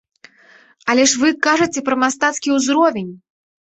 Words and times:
Але 0.93 1.03
вы 1.23 1.29
ж 1.33 1.37
кажаце 1.47 1.79
пра 1.91 1.95
мастацкі 2.05 2.49
ўзровень! 2.59 3.11